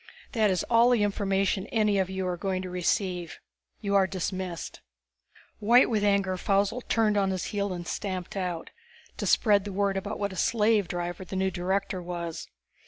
That 0.31 0.49
is 0.49 0.63
all 0.63 0.89
the 0.89 1.03
information 1.03 1.67
any 1.67 1.99
of 1.99 2.09
you 2.09 2.25
are 2.25 2.35
going 2.35 2.63
to 2.63 2.71
receive. 2.71 3.39
You 3.81 3.93
are 3.93 4.07
dismissed." 4.07 4.81
White 5.59 5.91
with 5.91 6.03
anger, 6.03 6.37
Faussel 6.37 6.81
turned 6.89 7.17
on 7.17 7.29
his 7.29 7.43
heel 7.53 7.71
and 7.71 7.87
stamped 7.87 8.35
out 8.35 8.71
to 9.17 9.27
spread 9.27 9.63
the 9.63 9.71
word 9.71 9.97
about 9.97 10.17
what 10.17 10.33
a 10.33 10.35
slave 10.35 10.87
driver 10.87 11.23
the 11.23 11.35
new 11.35 11.51
director 11.51 12.01
was. 12.01 12.47